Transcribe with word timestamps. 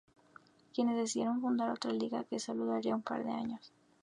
Quienes 0.73 0.97
decidieron 0.97 1.41
fundar 1.41 1.69
otra 1.69 1.91
liga, 1.93 2.23
que 2.23 2.39
solo 2.39 2.65
duraría 2.65 2.95
un 2.95 3.03
par 3.03 3.23
de 3.23 3.29
años. 3.33 3.71